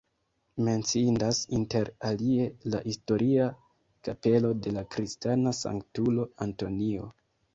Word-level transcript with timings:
Menciindas 0.67 1.41
inter 1.57 1.91
alie 2.11 2.47
la 2.75 2.79
historia 2.87 3.45
kapelo 4.09 4.51
de 4.67 4.75
la 4.79 4.85
kristana 4.95 5.53
sanktulo 5.61 6.27
Antonio. 6.47 7.07